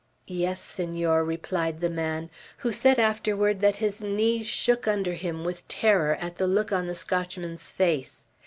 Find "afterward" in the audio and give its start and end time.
2.97-3.59